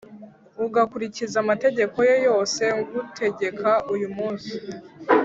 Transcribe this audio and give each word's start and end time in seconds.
ugakurikiza 0.65 1.35
amategeko 1.43 1.97
ye 2.09 2.15
yose 2.27 2.63
ngutegeka 2.79 3.69
uyu 3.93 4.07
munsi, 4.15 4.53